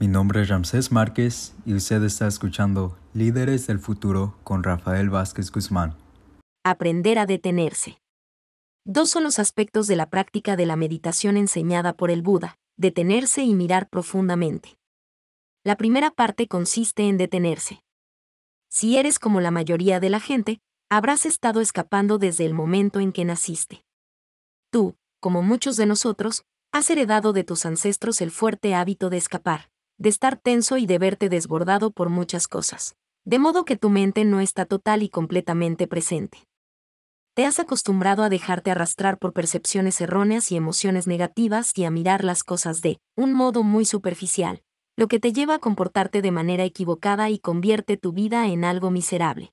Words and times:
Mi 0.00 0.08
nombre 0.08 0.42
es 0.42 0.48
Ramsés 0.48 0.90
Márquez 0.90 1.54
y 1.64 1.74
usted 1.74 2.02
está 2.02 2.26
escuchando 2.26 2.98
Líderes 3.12 3.68
del 3.68 3.78
Futuro 3.78 4.34
con 4.42 4.64
Rafael 4.64 5.08
Vázquez 5.08 5.52
Guzmán. 5.52 5.94
Aprender 6.64 7.16
a 7.18 7.26
detenerse. 7.26 7.98
Dos 8.84 9.10
son 9.10 9.22
los 9.22 9.38
aspectos 9.38 9.86
de 9.86 9.94
la 9.94 10.10
práctica 10.10 10.56
de 10.56 10.66
la 10.66 10.74
meditación 10.74 11.36
enseñada 11.36 11.92
por 11.92 12.10
el 12.10 12.22
Buda, 12.22 12.56
detenerse 12.76 13.44
y 13.44 13.54
mirar 13.54 13.88
profundamente. 13.88 14.76
La 15.62 15.76
primera 15.76 16.10
parte 16.10 16.48
consiste 16.48 17.08
en 17.08 17.16
detenerse. 17.16 17.80
Si 18.68 18.98
eres 18.98 19.20
como 19.20 19.40
la 19.40 19.52
mayoría 19.52 20.00
de 20.00 20.10
la 20.10 20.18
gente, 20.18 20.58
habrás 20.90 21.24
estado 21.24 21.60
escapando 21.60 22.18
desde 22.18 22.44
el 22.46 22.52
momento 22.52 22.98
en 22.98 23.12
que 23.12 23.24
naciste. 23.24 23.84
Tú, 24.70 24.96
como 25.20 25.40
muchos 25.42 25.76
de 25.76 25.86
nosotros, 25.86 26.44
has 26.72 26.90
heredado 26.90 27.32
de 27.32 27.44
tus 27.44 27.64
ancestros 27.64 28.20
el 28.20 28.32
fuerte 28.32 28.74
hábito 28.74 29.08
de 29.08 29.18
escapar, 29.18 29.70
de 29.98 30.08
estar 30.08 30.36
tenso 30.36 30.76
y 30.76 30.86
de 30.86 30.98
verte 30.98 31.28
desbordado 31.28 31.90
por 31.90 32.08
muchas 32.08 32.48
cosas, 32.48 32.96
de 33.24 33.38
modo 33.38 33.64
que 33.64 33.76
tu 33.76 33.90
mente 33.90 34.24
no 34.24 34.40
está 34.40 34.66
total 34.66 35.02
y 35.02 35.08
completamente 35.08 35.86
presente. 35.86 36.38
Te 37.34 37.46
has 37.46 37.58
acostumbrado 37.58 38.22
a 38.22 38.28
dejarte 38.28 38.70
arrastrar 38.70 39.18
por 39.18 39.32
percepciones 39.32 40.00
erróneas 40.00 40.52
y 40.52 40.56
emociones 40.56 41.06
negativas 41.06 41.76
y 41.76 41.84
a 41.84 41.90
mirar 41.90 42.22
las 42.22 42.44
cosas 42.44 42.80
de 42.80 43.00
un 43.16 43.32
modo 43.32 43.64
muy 43.64 43.84
superficial, 43.84 44.62
lo 44.96 45.08
que 45.08 45.18
te 45.18 45.32
lleva 45.32 45.56
a 45.56 45.58
comportarte 45.58 46.22
de 46.22 46.30
manera 46.30 46.64
equivocada 46.64 47.30
y 47.30 47.40
convierte 47.40 47.96
tu 47.96 48.12
vida 48.12 48.46
en 48.46 48.64
algo 48.64 48.90
miserable. 48.92 49.52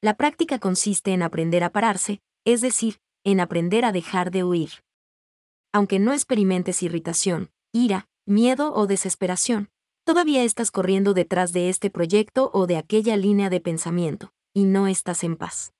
La 0.00 0.16
práctica 0.16 0.58
consiste 0.58 1.12
en 1.12 1.22
aprender 1.22 1.64
a 1.64 1.70
pararse, 1.70 2.20
es 2.46 2.62
decir, 2.62 2.98
en 3.24 3.40
aprender 3.40 3.84
a 3.84 3.92
dejar 3.92 4.30
de 4.30 4.44
huir. 4.44 4.70
Aunque 5.72 5.98
no 5.98 6.14
experimentes 6.14 6.82
irritación, 6.82 7.50
ira, 7.72 8.08
miedo 8.26 8.74
o 8.74 8.86
desesperación, 8.86 9.70
todavía 10.04 10.42
estás 10.42 10.70
corriendo 10.70 11.14
detrás 11.14 11.52
de 11.52 11.68
este 11.68 11.90
proyecto 11.90 12.50
o 12.52 12.66
de 12.66 12.76
aquella 12.76 13.16
línea 13.16 13.50
de 13.50 13.60
pensamiento, 13.60 14.32
y 14.52 14.64
no 14.64 14.88
estás 14.88 15.22
en 15.24 15.36
paz. 15.36 15.72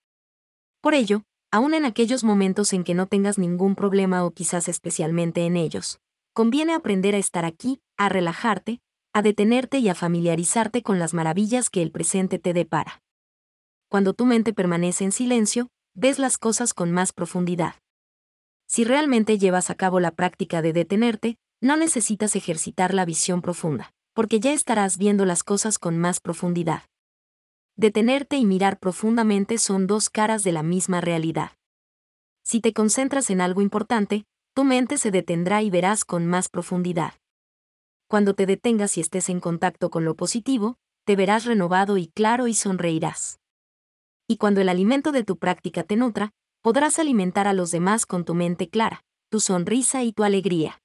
Por 0.81 0.95
ello, 0.95 1.25
aun 1.51 1.75
en 1.75 1.84
aquellos 1.84 2.23
momentos 2.23 2.73
en 2.73 2.84
que 2.84 2.95
no 2.95 3.06
tengas 3.06 3.39
ningún 3.39 3.75
problema 3.75 4.25
o 4.25 4.31
quizás 4.31 4.69
especialmente 4.69 5.45
en 5.45 5.56
ellos, 5.56 5.98
conviene 6.33 6.75
aprender 6.75 7.15
a 7.15 7.19
estar 7.19 7.45
aquí, 7.45 7.81
a 7.97 8.09
relajarte, 8.09 8.81
a 9.12 9.23
detenerte 9.23 9.78
y 9.78 9.89
a 9.89 9.95
familiarizarte 9.95 10.83
con 10.83 10.99
las 10.99 11.15
maravillas 11.15 11.71
que 11.71 11.83
el 11.83 11.91
presente 11.91 12.39
te 12.39 12.53
depara. 12.53 13.03
Cuando 13.89 14.12
tu 14.12 14.27
mente 14.27 14.53
permanece 14.53 15.05
en 15.05 15.12
silencio, 15.12 15.69
ves 15.95 16.19
las 16.19 16.39
cosas 16.39 16.75
con 16.75 16.93
más 16.93 17.12
profundidad. 17.12 17.77
Si 18.69 18.84
realmente 18.84 19.39
llevas 19.39 19.71
a 19.71 19.75
cabo 19.75 20.01
la 20.01 20.11
práctica 20.11 20.61
de 20.61 20.73
detenerte, 20.73 21.39
no 21.61 21.77
necesitas 21.77 22.37
ejercitar 22.37 22.95
la 22.95 23.05
visión 23.05 23.43
profunda, 23.43 23.93
porque 24.15 24.41
ya 24.41 24.53
estarás 24.53 24.99
viendo 24.99 25.25
las 25.25 25.43
cosas 25.43 25.79
con 25.79 25.99
más 25.99 26.21
profundidad. 26.21 26.83
Detenerte 27.77 28.37
y 28.37 28.47
mirar 28.47 28.79
profundamente 28.79 29.59
son 29.59 29.87
dos 29.87 30.09
caras 30.09 30.43
de 30.43 30.53
la 30.53 30.62
misma 30.62 31.01
realidad. 31.01 31.53
Si 32.43 32.61
te 32.61 32.73
concentras 32.73 33.29
en 33.31 33.41
algo 33.41 33.61
importante, 33.61 34.25
tu 34.55 34.65
mente 34.65 34.97
se 34.97 35.11
detendrá 35.11 35.62
y 35.62 35.69
verás 35.69 36.05
con 36.05 36.27
más 36.27 36.49
profundidad. 36.49 37.15
Cuando 38.09 38.34
te 38.34 38.47
detengas 38.47 38.97
y 38.97 39.01
estés 39.01 39.29
en 39.29 39.41
contacto 39.41 39.91
con 39.91 40.05
lo 40.05 40.15
positivo, 40.15 40.79
te 41.05 41.17
verás 41.17 41.45
renovado 41.45 41.99
y 41.99 42.09
claro 42.09 42.47
y 42.47 42.55
sonreirás. 42.55 43.41
Y 44.29 44.39
cuando 44.39 44.61
el 44.61 44.69
alimento 44.69 45.12
de 45.12 45.25
tu 45.25 45.37
práctica 45.39 45.83
te 45.83 45.97
nutra, 45.97 46.33
podrás 46.62 46.99
alimentar 46.99 47.47
a 47.47 47.53
los 47.53 47.71
demás 47.71 48.07
con 48.07 48.25
tu 48.25 48.34
mente 48.34 48.69
clara, 48.69 49.05
tu 49.29 49.41
sonrisa 49.41 50.03
y 50.03 50.12
tu 50.12 50.25
alegría. 50.25 50.81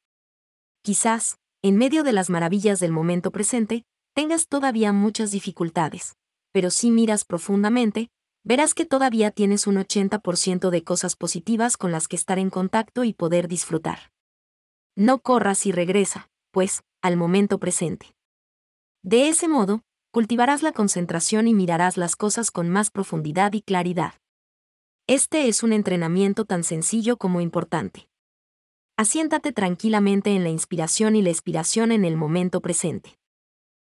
Quizás, 0.83 1.37
en 1.61 1.77
medio 1.77 2.03
de 2.03 2.11
las 2.11 2.31
maravillas 2.31 2.79
del 2.79 2.91
momento 2.91 3.29
presente, 3.31 3.85
tengas 4.15 4.47
todavía 4.47 4.91
muchas 4.93 5.29
dificultades, 5.29 6.15
pero 6.51 6.71
si 6.71 6.89
miras 6.89 7.23
profundamente, 7.23 8.09
verás 8.43 8.73
que 8.73 8.85
todavía 8.85 9.29
tienes 9.29 9.67
un 9.67 9.75
80% 9.75 10.71
de 10.71 10.83
cosas 10.83 11.15
positivas 11.15 11.77
con 11.77 11.91
las 11.91 12.07
que 12.07 12.15
estar 12.15 12.39
en 12.39 12.49
contacto 12.49 13.03
y 13.03 13.13
poder 13.13 13.47
disfrutar. 13.47 14.11
No 14.95 15.19
corras 15.19 15.67
y 15.67 15.71
regresa, 15.71 16.31
pues, 16.49 16.81
al 17.03 17.15
momento 17.15 17.59
presente. 17.59 18.15
De 19.03 19.27
ese 19.27 19.47
modo, 19.47 19.83
cultivarás 20.11 20.63
la 20.63 20.71
concentración 20.71 21.47
y 21.47 21.53
mirarás 21.53 21.95
las 21.95 22.15
cosas 22.15 22.49
con 22.49 22.69
más 22.69 22.89
profundidad 22.89 23.53
y 23.53 23.61
claridad. 23.61 24.15
Este 25.05 25.47
es 25.47 25.61
un 25.61 25.73
entrenamiento 25.73 26.45
tan 26.45 26.63
sencillo 26.63 27.17
como 27.17 27.39
importante 27.39 28.10
asiéntate 29.01 29.51
tranquilamente 29.51 30.35
en 30.35 30.43
la 30.43 30.49
inspiración 30.49 31.15
y 31.15 31.23
la 31.23 31.31
expiración 31.31 31.91
en 31.91 32.05
el 32.05 32.17
momento 32.17 32.61
presente. 32.61 33.17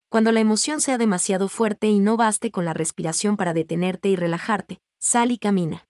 Cuando 0.09 0.33
la 0.33 0.41
emoción 0.41 0.81
sea 0.81 0.99
demasiado 0.99 1.49
fuerte 1.49 1.87
y 1.87 2.01
no 2.01 2.17
baste 2.17 2.51
con 2.51 2.65
la 2.65 2.75
respiración 2.75 3.37
para 3.37 3.55
detenerte 3.55 4.09
y 4.09 4.17
relajarte, 4.17 4.81
sal 4.99 5.31
y 5.31 5.39
camina. 5.39 5.87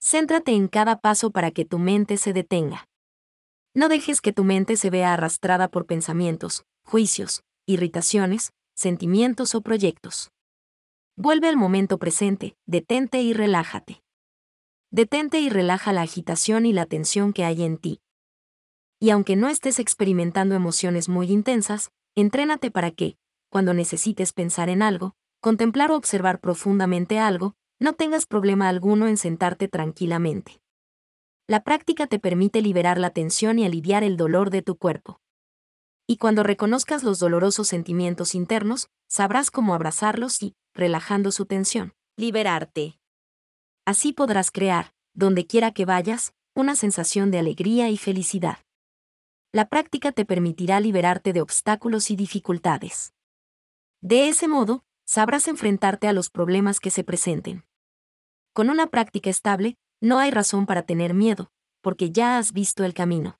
Céntrate 0.00 0.52
en 0.52 0.68
cada 0.68 1.00
paso 1.00 1.30
para 1.30 1.50
que 1.50 1.66
tu 1.66 1.78
mente 1.78 2.16
se 2.16 2.32
detenga. 2.32 2.88
No 3.74 3.90
dejes 3.90 4.22
que 4.22 4.32
tu 4.32 4.44
mente 4.44 4.76
se 4.76 4.88
vea 4.88 5.12
arrastrada 5.12 5.68
por 5.68 5.84
pensamientos, 5.84 6.64
juicios, 6.84 7.42
irritaciones, 7.66 8.54
sentimientos 8.74 9.54
o 9.54 9.60
proyectos. 9.60 10.30
Vuelve 11.16 11.48
al 11.48 11.58
momento 11.58 11.98
presente, 11.98 12.56
detente 12.64 13.20
y 13.20 13.34
relájate. 13.34 14.02
Detente 14.90 15.38
y 15.38 15.50
relaja 15.50 15.92
la 15.92 16.00
agitación 16.00 16.64
y 16.64 16.72
la 16.72 16.86
tensión 16.86 17.34
que 17.34 17.44
hay 17.44 17.64
en 17.64 17.76
ti 17.76 18.00
y 19.02 19.10
aunque 19.10 19.34
no 19.34 19.48
estés 19.48 19.80
experimentando 19.80 20.54
emociones 20.54 21.08
muy 21.08 21.32
intensas, 21.32 21.90
entrénate 22.14 22.70
para 22.70 22.92
que, 22.92 23.16
cuando 23.50 23.74
necesites 23.74 24.32
pensar 24.32 24.68
en 24.68 24.80
algo, 24.80 25.16
contemplar 25.40 25.90
o 25.90 25.96
observar 25.96 26.38
profundamente 26.38 27.18
algo, 27.18 27.56
no 27.80 27.94
tengas 27.94 28.26
problema 28.26 28.68
alguno 28.68 29.08
en 29.08 29.16
sentarte 29.16 29.66
tranquilamente. 29.66 30.60
La 31.48 31.64
práctica 31.64 32.06
te 32.06 32.20
permite 32.20 32.62
liberar 32.62 32.96
la 32.96 33.10
tensión 33.10 33.58
y 33.58 33.64
aliviar 33.64 34.04
el 34.04 34.16
dolor 34.16 34.50
de 34.50 34.62
tu 34.62 34.76
cuerpo. 34.76 35.20
Y 36.06 36.18
cuando 36.18 36.44
reconozcas 36.44 37.02
los 37.02 37.18
dolorosos 37.18 37.66
sentimientos 37.66 38.36
internos, 38.36 38.86
sabrás 39.08 39.50
cómo 39.50 39.74
abrazarlos 39.74 40.40
y, 40.44 40.54
relajando 40.74 41.32
su 41.32 41.44
tensión, 41.44 41.92
liberarte. 42.16 43.00
Así 43.84 44.12
podrás 44.12 44.52
crear, 44.52 44.92
donde 45.12 45.48
quiera 45.48 45.72
que 45.72 45.86
vayas, 45.86 46.34
una 46.54 46.76
sensación 46.76 47.32
de 47.32 47.40
alegría 47.40 47.90
y 47.90 47.96
felicidad 47.96 48.58
la 49.52 49.68
práctica 49.68 50.12
te 50.12 50.24
permitirá 50.24 50.80
liberarte 50.80 51.34
de 51.34 51.42
obstáculos 51.42 52.10
y 52.10 52.16
dificultades. 52.16 53.12
De 54.00 54.28
ese 54.28 54.48
modo, 54.48 54.82
sabrás 55.04 55.46
enfrentarte 55.46 56.08
a 56.08 56.14
los 56.14 56.30
problemas 56.30 56.80
que 56.80 56.90
se 56.90 57.04
presenten. 57.04 57.64
Con 58.54 58.70
una 58.70 58.86
práctica 58.86 59.28
estable, 59.28 59.76
no 60.00 60.18
hay 60.18 60.30
razón 60.30 60.64
para 60.64 60.84
tener 60.84 61.12
miedo, 61.12 61.52
porque 61.82 62.10
ya 62.10 62.38
has 62.38 62.52
visto 62.52 62.82
el 62.84 62.94
camino. 62.94 63.38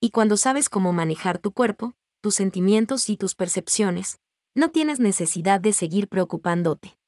Y 0.00 0.10
cuando 0.10 0.38
sabes 0.38 0.70
cómo 0.70 0.92
manejar 0.94 1.38
tu 1.38 1.52
cuerpo, 1.52 1.94
tus 2.22 2.34
sentimientos 2.34 3.10
y 3.10 3.16
tus 3.16 3.34
percepciones, 3.34 4.20
no 4.54 4.70
tienes 4.70 4.98
necesidad 4.98 5.60
de 5.60 5.74
seguir 5.74 6.08
preocupándote. 6.08 6.98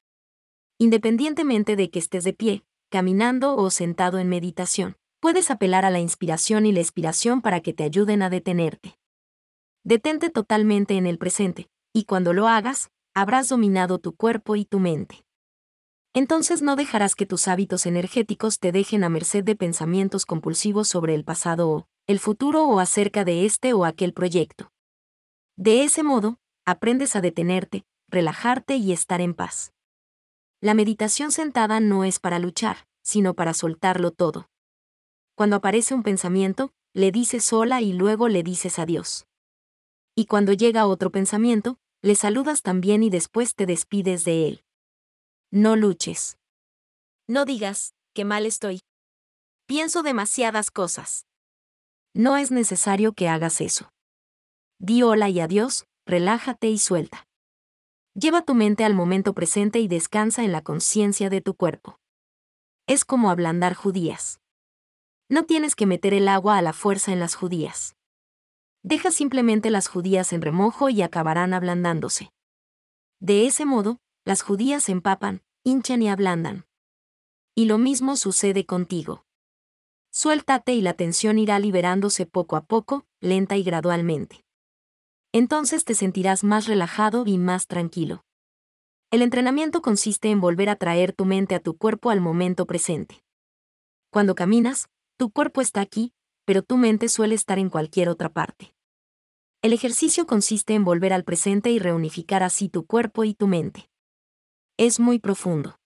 Independientemente 0.77 1.75
de 1.75 1.89
que 1.89 1.99
estés 1.99 2.23
de 2.23 2.33
pie, 2.33 2.65
caminando 2.89 3.55
o 3.55 3.69
sentado 3.71 4.19
en 4.19 4.29
meditación, 4.29 4.97
puedes 5.21 5.51
apelar 5.51 5.85
a 5.85 5.91
la 5.91 5.99
inspiración 5.99 6.65
y 6.65 6.71
la 6.73 6.79
expiración 6.79 7.41
para 7.41 7.61
que 7.61 7.73
te 7.73 7.83
ayuden 7.83 8.23
a 8.23 8.29
detenerte. 8.29 8.97
Detente 9.83 10.29
totalmente 10.31 10.97
en 10.97 11.05
el 11.05 11.17
presente, 11.17 11.69
y 11.93 12.05
cuando 12.05 12.33
lo 12.33 12.47
hagas, 12.47 12.89
habrás 13.13 13.47
dominado 13.47 13.99
tu 13.99 14.13
cuerpo 14.15 14.55
y 14.55 14.65
tu 14.65 14.79
mente. 14.79 15.23
Entonces 16.13 16.61
no 16.61 16.75
dejarás 16.75 17.15
que 17.15 17.25
tus 17.25 17.47
hábitos 17.47 17.85
energéticos 17.85 18.59
te 18.59 18.71
dejen 18.71 19.03
a 19.03 19.09
merced 19.09 19.43
de 19.43 19.55
pensamientos 19.55 20.25
compulsivos 20.25 20.87
sobre 20.87 21.15
el 21.15 21.23
pasado 21.23 21.69
o 21.69 21.87
el 22.07 22.19
futuro 22.19 22.65
o 22.65 22.79
acerca 22.79 23.23
de 23.23 23.45
este 23.45 23.73
o 23.73 23.85
aquel 23.85 24.13
proyecto. 24.13 24.71
De 25.55 25.83
ese 25.83 26.03
modo, 26.03 26.39
aprendes 26.65 27.15
a 27.15 27.21
detenerte, 27.21 27.85
relajarte 28.09 28.75
y 28.75 28.91
estar 28.91 29.21
en 29.21 29.35
paz. 29.35 29.71
La 30.61 30.73
meditación 30.73 31.31
sentada 31.31 31.79
no 31.79 32.03
es 32.03 32.19
para 32.19 32.39
luchar, 32.39 32.87
sino 33.03 33.33
para 33.33 33.53
soltarlo 33.53 34.11
todo. 34.11 34.50
Cuando 35.41 35.55
aparece 35.55 35.95
un 35.95 36.03
pensamiento, 36.03 36.71
le 36.93 37.11
dices 37.11 37.51
hola 37.51 37.81
y 37.81 37.93
luego 37.93 38.27
le 38.27 38.43
dices 38.43 38.77
adiós. 38.77 39.25
Y 40.15 40.27
cuando 40.27 40.53
llega 40.53 40.85
otro 40.85 41.09
pensamiento, 41.09 41.79
le 42.03 42.13
saludas 42.13 42.61
también 42.61 43.01
y 43.01 43.09
después 43.09 43.55
te 43.55 43.65
despides 43.65 44.23
de 44.23 44.47
él. 44.47 44.63
No 45.49 45.75
luches. 45.75 46.37
No 47.27 47.45
digas, 47.45 47.95
que 48.13 48.23
mal 48.23 48.45
estoy. 48.45 48.81
Pienso 49.65 50.03
demasiadas 50.03 50.69
cosas. 50.69 51.25
No 52.13 52.37
es 52.37 52.51
necesario 52.51 53.13
que 53.13 53.27
hagas 53.27 53.61
eso. 53.61 53.89
Di 54.77 55.01
hola 55.01 55.27
y 55.29 55.39
adiós, 55.39 55.87
relájate 56.05 56.67
y 56.69 56.77
suelta. 56.77 57.25
Lleva 58.13 58.43
tu 58.43 58.53
mente 58.53 58.85
al 58.85 58.93
momento 58.93 59.33
presente 59.33 59.79
y 59.79 59.87
descansa 59.87 60.43
en 60.43 60.51
la 60.51 60.61
conciencia 60.61 61.31
de 61.31 61.41
tu 61.41 61.55
cuerpo. 61.55 61.97
Es 62.85 63.05
como 63.05 63.31
ablandar 63.31 63.73
judías 63.73 64.37
no 65.31 65.45
tienes 65.45 65.75
que 65.75 65.85
meter 65.85 66.13
el 66.13 66.27
agua 66.27 66.57
a 66.57 66.61
la 66.61 66.73
fuerza 66.73 67.13
en 67.13 67.21
las 67.21 67.35
judías. 67.35 67.95
Deja 68.83 69.11
simplemente 69.11 69.69
las 69.69 69.87
judías 69.87 70.33
en 70.33 70.41
remojo 70.41 70.89
y 70.89 71.01
acabarán 71.01 71.53
ablandándose. 71.53 72.33
De 73.21 73.45
ese 73.47 73.63
modo, 73.63 74.01
las 74.25 74.41
judías 74.41 74.89
empapan, 74.89 75.41
hinchan 75.63 76.01
y 76.01 76.09
ablandan. 76.09 76.65
Y 77.55 77.65
lo 77.65 77.77
mismo 77.77 78.17
sucede 78.17 78.65
contigo. 78.65 79.23
Suéltate 80.11 80.73
y 80.73 80.81
la 80.81 80.95
tensión 80.95 81.39
irá 81.39 81.59
liberándose 81.59 82.25
poco 82.25 82.57
a 82.57 82.65
poco, 82.65 83.05
lenta 83.21 83.55
y 83.55 83.63
gradualmente. 83.63 84.43
Entonces 85.31 85.85
te 85.85 85.95
sentirás 85.95 86.43
más 86.43 86.67
relajado 86.67 87.23
y 87.25 87.37
más 87.37 87.67
tranquilo. 87.67 88.25
El 89.11 89.21
entrenamiento 89.21 89.81
consiste 89.81 90.29
en 90.29 90.41
volver 90.41 90.67
a 90.67 90.75
traer 90.75 91.13
tu 91.13 91.23
mente 91.23 91.55
a 91.55 91.61
tu 91.61 91.77
cuerpo 91.77 92.09
al 92.09 92.19
momento 92.19 92.65
presente. 92.65 93.23
Cuando 94.09 94.35
caminas, 94.35 94.89
tu 95.21 95.29
cuerpo 95.29 95.61
está 95.61 95.81
aquí, 95.81 96.15
pero 96.45 96.63
tu 96.63 96.77
mente 96.77 97.07
suele 97.07 97.35
estar 97.35 97.59
en 97.59 97.69
cualquier 97.69 98.09
otra 98.09 98.33
parte. 98.33 98.73
El 99.61 99.71
ejercicio 99.71 100.25
consiste 100.25 100.73
en 100.73 100.83
volver 100.83 101.13
al 101.13 101.23
presente 101.23 101.69
y 101.69 101.77
reunificar 101.77 102.41
así 102.41 102.69
tu 102.69 102.87
cuerpo 102.87 103.23
y 103.23 103.35
tu 103.35 103.45
mente. 103.45 103.91
Es 104.77 104.99
muy 104.99 105.19
profundo. 105.19 105.77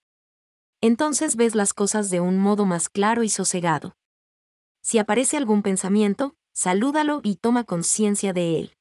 Entonces 0.80 1.36
ves 1.36 1.54
las 1.54 1.74
cosas 1.74 2.08
de 2.08 2.20
un 2.20 2.38
modo 2.38 2.64
más 2.64 2.88
claro 2.88 3.24
y 3.24 3.28
sosegado. 3.28 3.94
Si 4.80 4.96
aparece 4.96 5.36
algún 5.36 5.60
pensamiento, 5.60 6.34
salúdalo 6.54 7.20
y 7.22 7.36
toma 7.36 7.64
conciencia 7.64 8.32
de 8.32 8.58
él. 8.58 8.76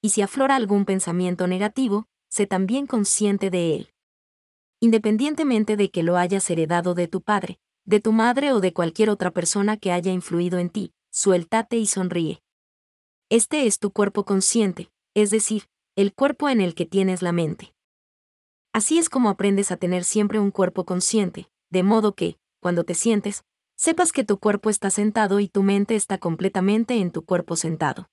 Y 0.00 0.10
si 0.10 0.22
aflora 0.22 0.54
algún 0.54 0.84
pensamiento 0.84 1.48
negativo, 1.48 2.06
sé 2.30 2.46
también 2.46 2.86
consciente 2.86 3.50
de 3.50 3.74
él. 3.74 3.94
Independientemente 4.78 5.76
de 5.76 5.90
que 5.90 6.04
lo 6.04 6.16
hayas 6.16 6.48
heredado 6.48 6.94
de 6.94 7.08
tu 7.08 7.22
padre, 7.22 7.58
de 7.86 8.00
tu 8.00 8.12
madre 8.12 8.52
o 8.52 8.60
de 8.60 8.72
cualquier 8.72 9.10
otra 9.10 9.30
persona 9.30 9.76
que 9.76 9.92
haya 9.92 10.10
influido 10.10 10.58
en 10.58 10.70
ti, 10.70 10.92
suéltate 11.10 11.76
y 11.76 11.86
sonríe. 11.86 12.42
Este 13.30 13.66
es 13.66 13.78
tu 13.78 13.90
cuerpo 13.90 14.24
consciente, 14.24 14.90
es 15.14 15.30
decir, 15.30 15.64
el 15.96 16.14
cuerpo 16.14 16.48
en 16.48 16.60
el 16.60 16.74
que 16.74 16.86
tienes 16.86 17.22
la 17.22 17.32
mente. 17.32 17.74
Así 18.72 18.98
es 18.98 19.08
como 19.08 19.28
aprendes 19.28 19.70
a 19.70 19.76
tener 19.76 20.04
siempre 20.04 20.38
un 20.38 20.50
cuerpo 20.50 20.84
consciente, 20.84 21.48
de 21.70 21.82
modo 21.82 22.14
que, 22.14 22.38
cuando 22.60 22.84
te 22.84 22.94
sientes, 22.94 23.44
sepas 23.76 24.12
que 24.12 24.24
tu 24.24 24.38
cuerpo 24.38 24.70
está 24.70 24.90
sentado 24.90 25.38
y 25.38 25.48
tu 25.48 25.62
mente 25.62 25.94
está 25.94 26.18
completamente 26.18 26.94
en 26.94 27.10
tu 27.10 27.24
cuerpo 27.24 27.54
sentado. 27.54 28.08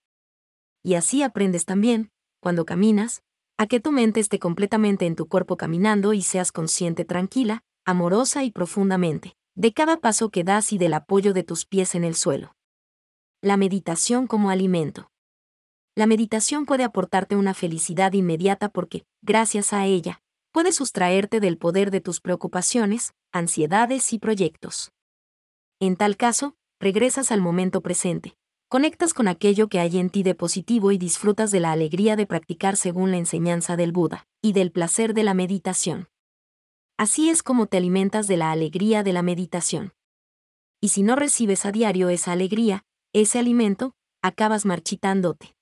Y 0.84 0.96
así 0.96 1.24
aprendes 1.24 1.66
también, 1.66 2.12
cuando 2.42 2.66
caminas, 2.66 3.24
a 3.58 3.68
que 3.68 3.80
tu 3.80 3.92
mente 3.92 4.20
esté 4.20 4.40
completamente 4.40 5.06
en 5.06 5.16
tu 5.16 5.28
cuerpo 5.28 5.56
caminando 5.56 6.14
y 6.14 6.22
seas 6.24 6.52
consciente 6.52 7.06
tranquila, 7.06 7.64
amorosa 7.86 8.44
y 8.44 8.52
profundamente 8.52 9.36
de 9.56 9.74
cada 9.74 9.98
paso 9.98 10.30
que 10.30 10.44
das 10.44 10.72
y 10.72 10.78
del 10.78 10.94
apoyo 10.94 11.34
de 11.34 11.44
tus 11.44 11.66
pies 11.66 11.96
en 11.96 12.04
el 12.04 12.16
suelo. 12.16 12.56
La 13.42 13.58
meditación 13.58 14.28
como 14.28 14.50
alimento. 14.50 15.12
La 15.96 16.08
meditación 16.08 16.66
puede 16.66 16.84
aportarte 16.84 17.36
una 17.36 17.54
felicidad 17.54 18.14
inmediata 18.14 18.70
porque, 18.70 19.04
gracias 19.22 19.74
a 19.74 19.86
ella, 19.86 20.22
puedes 20.52 20.76
sustraerte 20.76 21.40
del 21.40 21.58
poder 21.58 21.92
de 21.92 22.02
tus 22.02 22.22
preocupaciones, 22.22 23.14
ansiedades 23.34 24.14
y 24.14 24.20
proyectos. 24.20 24.92
En 25.80 25.98
tal 25.98 26.16
caso, 26.16 26.56
regresas 26.80 27.32
al 27.32 27.42
momento 27.42 27.82
presente, 27.82 28.38
conectas 28.70 29.14
con 29.14 29.28
aquello 29.28 29.68
que 29.68 29.80
hay 29.80 29.98
en 29.98 30.10
ti 30.10 30.24
de 30.24 30.36
positivo 30.36 30.94
y 30.94 30.98
disfrutas 30.98 31.52
de 31.52 31.60
la 31.60 31.74
alegría 31.74 32.16
de 32.16 32.26
practicar 32.26 32.78
según 32.78 33.12
la 33.12 33.18
enseñanza 33.18 33.76
del 33.76 33.92
Buda, 33.92 34.28
y 34.42 34.54
del 34.54 34.72
placer 34.72 35.14
de 35.14 35.24
la 35.24 35.34
meditación. 35.34 36.08
Así 37.02 37.32
es 37.32 37.42
como 37.42 37.66
te 37.66 37.78
alimentas 37.78 38.28
de 38.28 38.38
la 38.38 38.52
alegría 38.52 39.02
de 39.02 39.12
la 39.12 39.24
meditación. 39.24 39.92
Y 40.80 40.90
si 40.90 41.02
no 41.02 41.16
recibes 41.16 41.66
a 41.66 41.72
diario 41.72 42.10
esa 42.10 42.32
alegría, 42.32 42.86
ese 43.12 43.40
alimento, 43.40 43.96
acabas 44.22 44.68
marchitándote. 44.68 45.56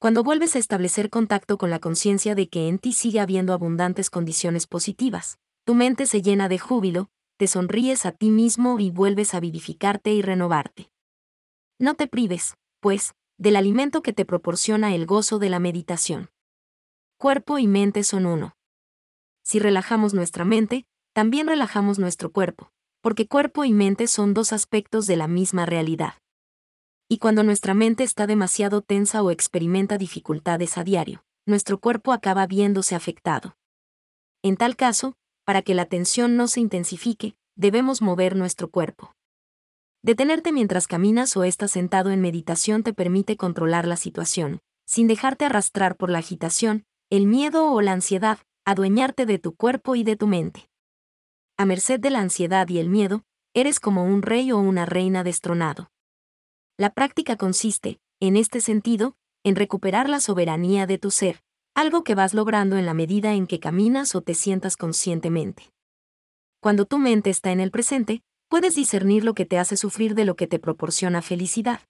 Cuando 0.00 0.24
vuelves 0.24 0.56
a 0.56 0.58
establecer 0.58 1.10
contacto 1.10 1.58
con 1.58 1.70
la 1.70 1.78
conciencia 1.78 2.34
de 2.34 2.48
que 2.48 2.66
en 2.66 2.80
ti 2.80 2.92
sigue 2.92 3.20
habiendo 3.20 3.52
abundantes 3.52 4.10
condiciones 4.10 4.66
positivas, 4.66 5.38
tu 5.64 5.76
mente 5.76 6.06
se 6.06 6.22
llena 6.22 6.48
de 6.48 6.58
júbilo, 6.58 7.08
te 7.36 7.46
sonríes 7.46 8.04
a 8.04 8.10
ti 8.10 8.30
mismo 8.32 8.80
y 8.80 8.90
vuelves 8.90 9.34
a 9.34 9.38
vivificarte 9.38 10.12
y 10.12 10.22
renovarte. 10.22 10.90
No 11.78 11.94
te 11.94 12.08
prives, 12.08 12.56
pues, 12.80 13.14
del 13.36 13.54
alimento 13.54 14.02
que 14.02 14.12
te 14.12 14.24
proporciona 14.24 14.92
el 14.92 15.06
gozo 15.06 15.38
de 15.38 15.50
la 15.50 15.60
meditación. 15.60 16.30
Cuerpo 17.16 17.60
y 17.60 17.68
mente 17.68 18.02
son 18.02 18.26
uno 18.26 18.57
si 19.48 19.58
relajamos 19.58 20.12
nuestra 20.12 20.44
mente, 20.44 20.84
también 21.14 21.46
relajamos 21.46 21.98
nuestro 21.98 22.30
cuerpo, 22.30 22.70
porque 23.00 23.26
cuerpo 23.26 23.64
y 23.64 23.72
mente 23.72 24.06
son 24.06 24.34
dos 24.34 24.52
aspectos 24.52 25.06
de 25.06 25.16
la 25.16 25.26
misma 25.26 25.64
realidad. 25.64 26.16
Y 27.08 27.16
cuando 27.16 27.42
nuestra 27.42 27.72
mente 27.72 28.04
está 28.04 28.26
demasiado 28.26 28.82
tensa 28.82 29.22
o 29.22 29.30
experimenta 29.30 29.96
dificultades 29.96 30.76
a 30.76 30.84
diario, 30.84 31.24
nuestro 31.46 31.80
cuerpo 31.80 32.12
acaba 32.12 32.46
viéndose 32.46 32.94
afectado. 32.94 33.56
En 34.42 34.58
tal 34.58 34.76
caso, 34.76 35.14
para 35.46 35.62
que 35.62 35.72
la 35.72 35.86
tensión 35.86 36.36
no 36.36 36.46
se 36.46 36.60
intensifique, 36.60 37.34
debemos 37.56 38.02
mover 38.02 38.36
nuestro 38.36 38.68
cuerpo. 38.68 39.14
Detenerte 40.02 40.52
mientras 40.52 40.86
caminas 40.86 41.34
o 41.38 41.44
estás 41.44 41.70
sentado 41.70 42.10
en 42.10 42.20
meditación 42.20 42.82
te 42.82 42.92
permite 42.92 43.38
controlar 43.38 43.88
la 43.88 43.96
situación, 43.96 44.60
sin 44.84 45.06
dejarte 45.06 45.46
arrastrar 45.46 45.96
por 45.96 46.10
la 46.10 46.18
agitación, 46.18 46.84
el 47.08 47.26
miedo 47.26 47.72
o 47.72 47.80
la 47.80 47.92
ansiedad, 47.92 48.40
adueñarte 48.68 49.24
de 49.24 49.38
tu 49.38 49.56
cuerpo 49.56 49.96
y 49.96 50.04
de 50.04 50.14
tu 50.14 50.26
mente. 50.26 50.68
A 51.56 51.64
merced 51.64 51.98
de 52.00 52.10
la 52.10 52.20
ansiedad 52.20 52.68
y 52.68 52.78
el 52.78 52.90
miedo, 52.90 53.24
eres 53.54 53.80
como 53.80 54.04
un 54.04 54.20
rey 54.20 54.52
o 54.52 54.58
una 54.58 54.84
reina 54.84 55.24
destronado. 55.24 55.90
La 56.76 56.90
práctica 56.90 57.36
consiste, 57.36 57.98
en 58.20 58.36
este 58.36 58.60
sentido, 58.60 59.16
en 59.42 59.56
recuperar 59.56 60.10
la 60.10 60.20
soberanía 60.20 60.86
de 60.86 60.98
tu 60.98 61.10
ser, 61.10 61.40
algo 61.74 62.04
que 62.04 62.14
vas 62.14 62.34
logrando 62.34 62.76
en 62.76 62.84
la 62.84 62.92
medida 62.92 63.32
en 63.32 63.46
que 63.46 63.58
caminas 63.58 64.14
o 64.14 64.20
te 64.20 64.34
sientas 64.34 64.76
conscientemente. 64.76 65.70
Cuando 66.60 66.84
tu 66.84 66.98
mente 66.98 67.30
está 67.30 67.52
en 67.52 67.60
el 67.60 67.70
presente, 67.70 68.20
puedes 68.50 68.74
discernir 68.74 69.24
lo 69.24 69.32
que 69.32 69.46
te 69.46 69.58
hace 69.58 69.78
sufrir 69.78 70.14
de 70.14 70.26
lo 70.26 70.36
que 70.36 70.46
te 70.46 70.58
proporciona 70.58 71.22
felicidad. 71.22 71.80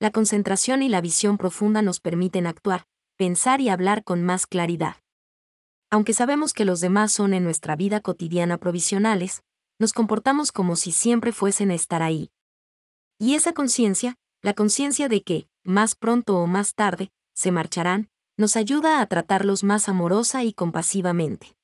La 0.00 0.10
concentración 0.10 0.82
y 0.82 0.88
la 0.88 1.00
visión 1.00 1.38
profunda 1.38 1.82
nos 1.82 2.00
permiten 2.00 2.48
actuar, 2.48 2.82
pensar 3.16 3.60
y 3.60 3.68
hablar 3.68 4.02
con 4.02 4.24
más 4.24 4.48
claridad 4.48 4.96
aunque 5.90 6.12
sabemos 6.12 6.52
que 6.52 6.64
los 6.64 6.80
demás 6.80 7.12
son 7.12 7.34
en 7.34 7.44
nuestra 7.44 7.76
vida 7.76 8.00
cotidiana 8.00 8.58
provisionales, 8.58 9.42
nos 9.78 9.92
comportamos 9.92 10.52
como 10.52 10.76
si 10.76 10.92
siempre 10.92 11.32
fuesen 11.32 11.70
a 11.70 11.74
estar 11.74 12.02
ahí. 12.02 12.30
Y 13.18 13.34
esa 13.34 13.52
conciencia, 13.52 14.16
la 14.42 14.54
conciencia 14.54 15.08
de 15.08 15.22
que, 15.22 15.48
más 15.62 15.94
pronto 15.94 16.36
o 16.36 16.46
más 16.46 16.74
tarde, 16.74 17.10
se 17.34 17.50
marcharán, 17.50 18.08
nos 18.36 18.56
ayuda 18.56 19.00
a 19.00 19.06
tratarlos 19.06 19.64
más 19.64 19.88
amorosa 19.88 20.44
y 20.44 20.52
compasivamente. 20.52 21.56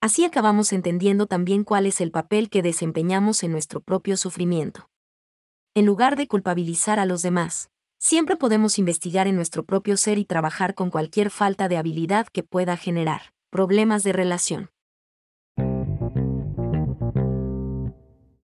Así 0.00 0.24
acabamos 0.24 0.72
entendiendo 0.72 1.26
también 1.26 1.62
cuál 1.64 1.86
es 1.86 2.00
el 2.00 2.10
papel 2.10 2.50
que 2.50 2.62
desempeñamos 2.62 3.42
en 3.44 3.52
nuestro 3.52 3.80
propio 3.80 4.16
sufrimiento. 4.16 4.88
En 5.74 5.86
lugar 5.86 6.16
de 6.16 6.26
culpabilizar 6.26 6.98
a 6.98 7.06
los 7.06 7.22
demás, 7.22 7.70
siempre 8.02 8.34
podemos 8.34 8.80
investigar 8.80 9.28
en 9.28 9.36
nuestro 9.36 9.64
propio 9.64 9.96
ser 9.96 10.18
y 10.18 10.24
trabajar 10.24 10.74
con 10.74 10.90
cualquier 10.90 11.30
falta 11.30 11.68
de 11.68 11.76
habilidad 11.76 12.26
que 12.26 12.42
pueda 12.42 12.76
generar 12.76 13.32
problemas 13.48 14.02
de 14.02 14.12
relación. 14.12 14.70